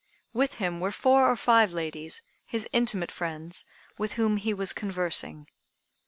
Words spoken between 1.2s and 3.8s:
or five ladies, his intimate friends,